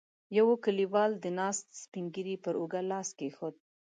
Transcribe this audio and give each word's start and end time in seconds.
يوه 0.37 0.55
کليوال 0.65 1.11
د 1.19 1.25
ناست 1.39 1.67
سپين 1.83 2.05
ږيری 2.13 2.35
پر 2.43 2.53
اوږه 2.61 2.81
لاس 2.91 3.07
کېښود. 3.17 3.55